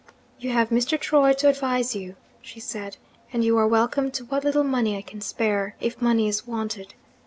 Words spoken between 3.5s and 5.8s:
are welcome to what little money I can spare,